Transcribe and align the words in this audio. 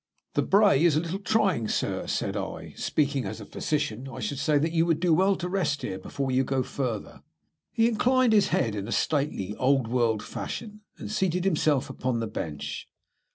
"The 0.33 0.41
brae 0.41 0.83
is 0.83 0.95
a 0.95 0.99
little 0.99 1.19
trying, 1.19 1.67
sir," 1.67 2.07
said 2.07 2.35
I. 2.35 2.73
"Speaking 2.75 3.23
as 3.25 3.39
a 3.39 3.45
physician, 3.45 4.09
I 4.11 4.19
should 4.19 4.39
say 4.39 4.57
that 4.57 4.71
you 4.71 4.83
would 4.87 4.99
do 4.99 5.13
well 5.13 5.35
to 5.35 5.47
rest 5.47 5.83
here 5.83 5.99
before 5.99 6.31
you 6.31 6.43
go 6.43 6.63
further." 6.63 7.21
He 7.71 7.87
inclined 7.87 8.33
his 8.33 8.47
head 8.47 8.73
in 8.73 8.87
a 8.87 8.91
stately, 8.91 9.55
old 9.57 9.87
world 9.87 10.23
fashion, 10.23 10.81
and 10.97 11.11
seated 11.11 11.45
himself 11.45 11.87
upon 11.87 12.19
the 12.19 12.25
bench. 12.25 12.89